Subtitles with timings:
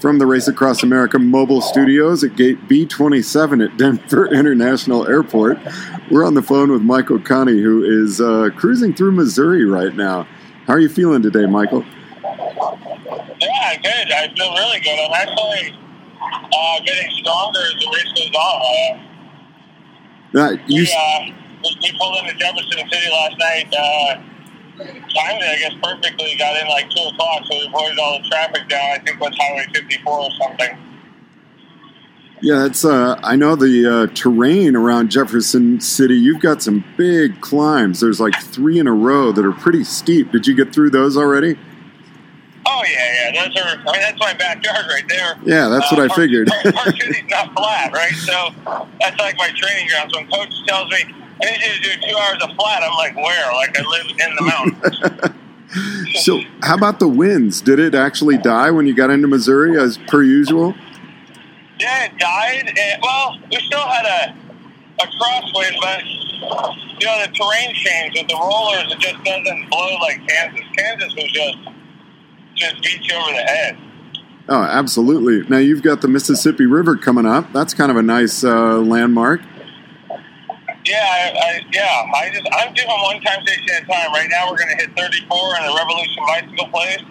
[0.00, 5.58] From the Race Across America mobile studios at gate B27 at Denver International Airport,
[6.10, 10.26] we're on the phone with Michael Conti, who is uh, cruising through Missouri right now.
[10.66, 11.84] How are you feeling today, Michael?
[12.22, 14.12] Yeah, good.
[14.12, 14.98] I feel really good.
[14.98, 15.78] I'm actually
[16.20, 19.00] uh, getting stronger as the race goes on.
[19.00, 21.32] Uh, Uh, you, we, uh,
[21.62, 23.72] we, we pulled into Jefferson City last night.
[24.78, 26.36] It, I guess, perfectly.
[26.38, 28.90] Got in like 2 o'clock, so we avoided all the traffic down.
[28.92, 30.78] I think that's Highway 54 or something.
[32.42, 32.84] yeah, it's.
[32.84, 36.14] Uh, I know the uh, terrain around Jefferson City.
[36.14, 38.00] You've got some big climbs.
[38.00, 40.32] There's like three in a row that are pretty steep.
[40.32, 41.58] Did you get through those already?
[42.76, 43.44] Oh, yeah, yeah.
[43.48, 45.36] Those are, I mean, that's my backyard right there.
[45.44, 46.48] Yeah, that's what I uh, Park- figured.
[46.48, 48.12] Park, Park City's not flat, right?
[48.12, 48.50] So
[49.00, 50.14] that's like my training grounds.
[50.14, 51.04] When coach tells me,
[51.42, 53.52] I need you to do two hours of flat, I'm like, where?
[53.54, 55.36] Like, I live in the mountains.
[56.20, 57.60] So, how about the winds?
[57.60, 60.74] Did it actually die when you got into Missouri, as per usual?
[61.78, 62.68] Yeah, it died.
[62.68, 64.36] And, well, we still had a
[65.02, 68.92] a crosswind, but you know the terrain changed with the rollers.
[68.92, 70.64] It just doesn't blow like Kansas.
[70.76, 71.58] Kansas was just
[72.56, 73.78] just beat you over the head.
[74.48, 75.48] Oh, absolutely.
[75.48, 77.52] Now you've got the Mississippi River coming up.
[77.52, 79.40] That's kind of a nice uh, landmark.
[80.84, 82.12] Yeah, I, I, yeah.
[82.14, 84.12] I just I'm doing one time station at a time.
[84.12, 87.02] Right now, we're going to hit 34 in the Revolution Bicycle Place,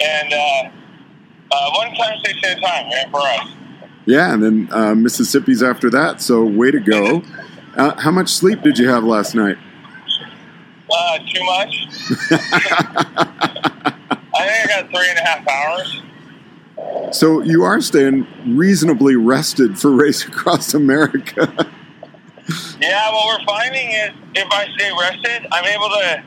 [0.00, 0.70] and uh,
[1.52, 3.46] uh, one time station at a time, man, for us.
[4.06, 6.20] Yeah, and then uh, Mississippi's after that.
[6.20, 7.22] So, way to go.
[7.76, 9.56] Uh, how much sleep did you have last night?
[10.92, 11.86] Uh, too much.
[14.80, 16.02] I think I got three and a half hours.
[17.16, 21.70] So, you are staying reasonably rested for Race Across America.
[22.80, 26.24] Yeah, what we're finding is if I stay rested, I'm able to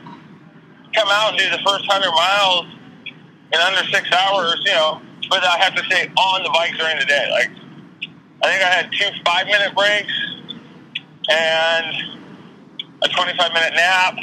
[0.94, 2.64] come out and do the first 100 miles
[3.52, 6.98] in under six hours, you know, but I have to stay on the bike during
[6.98, 7.28] the day.
[7.30, 7.50] Like,
[8.42, 10.12] I think I had two five minute breaks
[11.28, 11.94] and
[13.02, 14.16] a 25 minute nap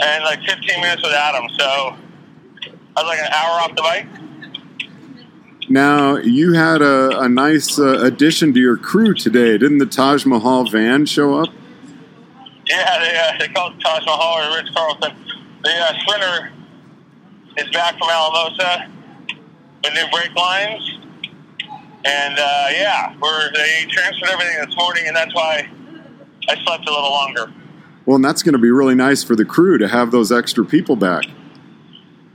[0.00, 1.48] and like 15 minutes without them.
[1.58, 1.96] So
[2.98, 4.08] I was like an hour off the bike.
[5.70, 9.56] Now, you had a, a nice uh, addition to your crew today.
[9.56, 11.48] Didn't the Taj Mahal van show up?
[12.66, 15.14] Yeah, they, uh, they call it Taj Mahal or Ritz Carlton.
[15.62, 16.52] The uh, sprinter
[17.58, 18.90] is back from Alamosa
[19.84, 20.98] with new brake lines.
[22.04, 25.68] And uh, yeah, we're, they transferred everything this morning, and that's why
[26.48, 27.52] I slept a little longer.
[28.06, 30.64] Well, and that's going to be really nice for the crew to have those extra
[30.64, 31.26] people back.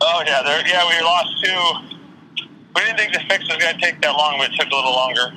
[0.06, 2.46] Oh, yeah, there, yeah, we lost two.
[2.76, 4.76] We didn't think the fix was going to take that long, but it took a
[4.76, 5.32] little longer.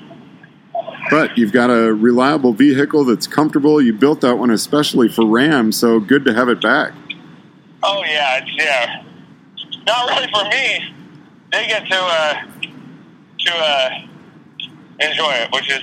[1.10, 3.80] But you've got a reliable vehicle that's comfortable.
[3.80, 6.92] You built that one especially for RAAM, so good to have it back.
[7.82, 9.02] Oh yeah, it's yeah.
[9.86, 10.94] Not really for me.
[11.52, 12.42] They get to uh,
[13.38, 13.90] to uh,
[14.98, 15.82] enjoy it, which is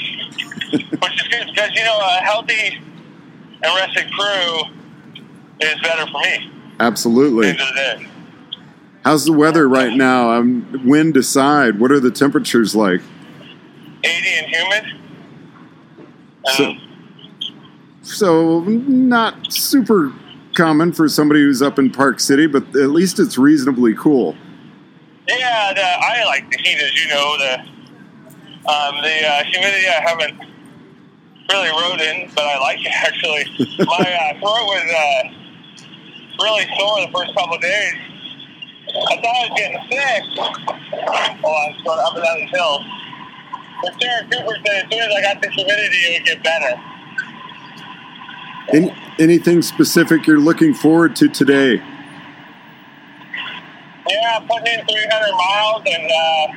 [1.00, 2.82] which is good because you know a healthy
[3.64, 4.64] and rested crew
[5.62, 6.52] is better for me.
[6.80, 7.50] Absolutely.
[7.50, 8.08] end of the day.
[9.04, 10.32] How's the weather right now?
[10.32, 13.02] Um, wind aside, what are the temperatures like?
[14.04, 14.84] 80 and humid.
[16.56, 16.80] So- Um,
[18.02, 20.12] So, not super
[20.56, 24.36] common for somebody who's up in Park City, but at least it's reasonably cool.
[25.30, 27.38] yeah, the, I like the heat, as you know.
[27.38, 27.54] The
[28.70, 30.38] um, the uh, humidity I haven't
[31.50, 33.46] really rode in, but I like it actually.
[33.86, 37.94] My uh, throat was uh, really sore the first couple of days.
[38.96, 40.24] I thought I was getting sick.
[40.38, 42.86] Oh, I was going up and down these hills.
[43.82, 46.82] But Sarah Cooper said as soon as I got the humidity, it would get better.
[48.72, 51.82] Any, anything specific you're looking forward to today?
[54.10, 56.48] Yeah, putting in 300 miles and uh,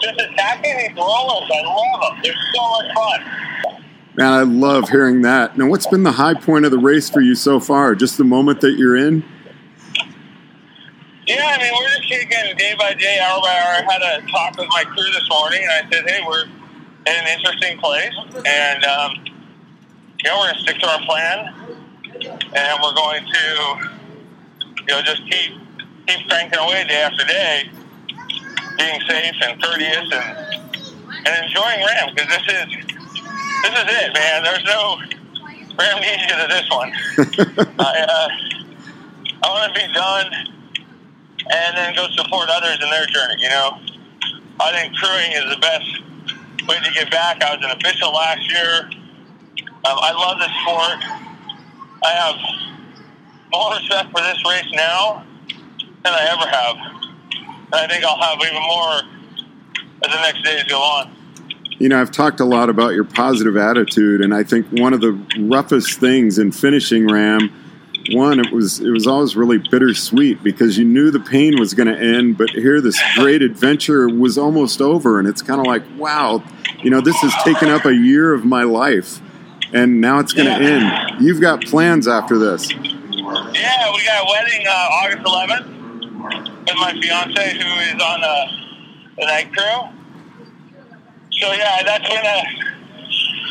[0.00, 1.50] just attacking these rollers.
[1.52, 2.20] I love them.
[2.22, 3.80] They're so much fun.
[4.16, 5.58] Man, I love hearing that.
[5.58, 7.94] Now, what's been the high point of the race for you so far?
[7.94, 9.24] Just the moment that you're in?
[11.30, 13.78] Yeah, I mean, we're just taking day by day, hour by hour.
[13.78, 16.50] I had a talk with my crew this morning, and I said, hey, we're in
[17.06, 19.12] an interesting place, and, um,
[20.18, 21.54] you know, we're going to stick to our plan,
[22.18, 23.44] and we're going to,
[24.80, 25.52] you know, just keep
[26.08, 27.70] keep cranking away day after day,
[28.76, 30.36] being safe and courteous and
[31.26, 32.66] and enjoying RAAM, because this is,
[33.62, 34.42] this is it, man.
[34.42, 34.98] There's no
[35.78, 36.90] RAAM needs you to this one.
[37.78, 38.28] I, uh,
[39.44, 40.56] I want to be done
[41.50, 43.36] and then go support others in their journey.
[43.38, 43.78] You know,
[44.60, 47.42] I think crewing is the best way to get back.
[47.42, 48.90] I was an official last year.
[49.84, 51.00] Um, I love this sport.
[52.04, 52.36] I have
[53.52, 55.24] more respect for this race now
[56.04, 56.76] than I ever have.
[57.72, 59.20] And I think I'll have even more
[60.04, 61.16] as the next days go on.
[61.78, 65.00] You know, I've talked a lot about your positive attitude, and I think one of
[65.00, 67.50] the roughest things in finishing RAAM,
[68.12, 71.86] one, it was it was always really bittersweet because you knew the pain was going
[71.88, 75.82] to end, but here this great adventure was almost over, and it's kind of like,
[75.96, 76.42] wow,
[76.82, 79.20] you know, this has taken up a year of my life,
[79.72, 80.70] and now it's going to Yeah.
[81.10, 81.20] end.
[81.24, 82.70] You've got plans after this.
[82.72, 84.72] Yeah, we got a wedding uh,
[85.02, 85.66] August 11th
[86.66, 88.46] with my fiance who is on uh,
[89.18, 89.88] the night crew.
[91.32, 92.42] So yeah, that's been a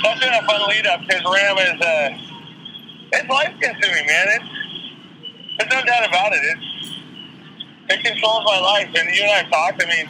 [0.04, 2.18] that's been a fun lead up because RAAM is uh,
[3.12, 4.28] it's life consuming, man.
[4.30, 4.50] It's
[5.58, 6.42] there's no doubt about it.
[6.44, 6.94] It's
[7.90, 9.84] it controls my life, and you and I talked.
[9.84, 10.10] I mean,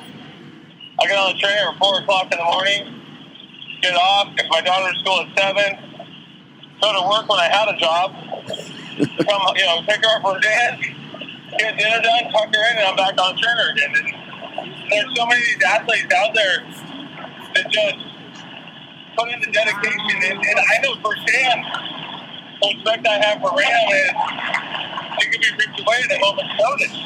[1.01, 3.01] I get on the train at four o'clock in the morning,
[3.81, 4.33] get off.
[4.37, 5.79] If my daughter's school at seven,
[6.81, 8.29] go to work when I had a job
[9.29, 10.85] come, you know, pick her up from dance,
[11.57, 13.93] get dinner done, tuck her in, and I'm back on Turner again.
[13.95, 16.65] And there's so many of these athletes out there
[17.55, 17.97] that just
[19.17, 21.98] put in the dedication, and, and I know firsthand
[22.63, 24.13] respect I have for RAAM is
[25.19, 26.97] it can be ripped away at a moment's notice.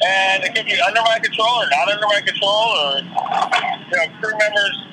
[0.00, 4.06] And it can be under my control or not under my control, or you know,
[4.20, 4.84] crew members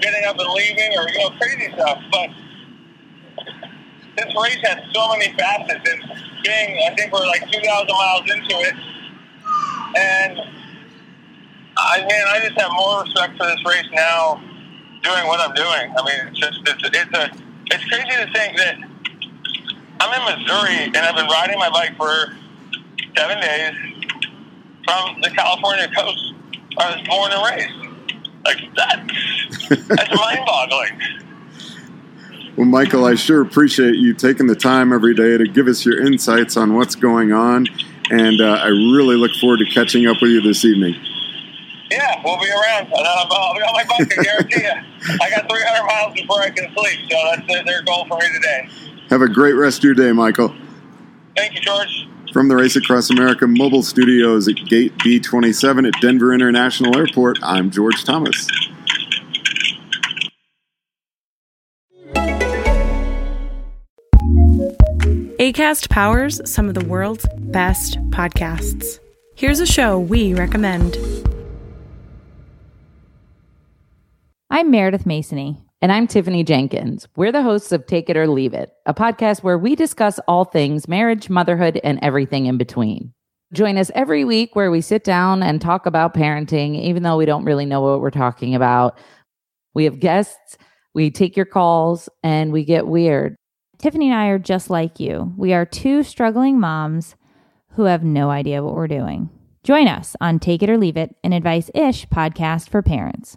[0.00, 2.00] getting up and leaving, or you know, crazy stuff.
[2.10, 2.30] But
[4.16, 6.00] this race has so many facets, and
[6.42, 8.74] being, I think we're like 2,000 miles into it,
[9.96, 10.40] and
[11.76, 14.42] I man, I just have more respect for this race now,
[15.02, 15.92] doing what I'm doing.
[15.92, 17.30] I mean, it's just it's it's a
[17.70, 18.77] it's crazy to think that
[20.18, 22.34] in Missouri and I've been riding my bike for
[23.16, 23.74] seven days
[24.84, 26.34] from the California coast.
[26.78, 27.88] I was born and raised.
[28.44, 31.00] Like that's that's mind-boggling.
[32.56, 36.04] Well, Michael, I sure appreciate you taking the time every day to give us your
[36.04, 37.66] insights on what's going on,
[38.10, 40.94] and uh, I really look forward to catching up with you this evening.
[41.90, 42.92] Yeah, we'll be around.
[42.94, 45.18] I'll, be on my bike, I guarantee you.
[45.22, 48.68] I got 300 miles before I can sleep, so that's their goal for me today.
[49.10, 50.54] Have a great rest of your day, Michael.
[51.34, 52.08] Thank you, George.
[52.32, 57.70] From the Race Across America mobile studios at Gate B27 at Denver International Airport, I'm
[57.70, 58.46] George Thomas.
[65.38, 68.98] ACAST powers some of the world's best podcasts.
[69.36, 70.98] Here's a show we recommend.
[74.50, 75.67] I'm Meredith Masony.
[75.80, 77.06] And I'm Tiffany Jenkins.
[77.14, 80.44] We're the hosts of Take It or Leave It, a podcast where we discuss all
[80.44, 83.12] things marriage, motherhood, and everything in between.
[83.52, 87.26] Join us every week where we sit down and talk about parenting, even though we
[87.26, 88.98] don't really know what we're talking about.
[89.72, 90.58] We have guests,
[90.94, 93.36] we take your calls, and we get weird.
[93.78, 95.32] Tiffany and I are just like you.
[95.36, 97.14] We are two struggling moms
[97.74, 99.30] who have no idea what we're doing.
[99.62, 103.36] Join us on Take It or Leave It, an advice ish podcast for parents.